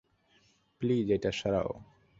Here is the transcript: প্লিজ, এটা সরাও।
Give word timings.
প্লিজ, 0.81 1.07
এটা 1.11 1.31
সরাও। 1.31 1.71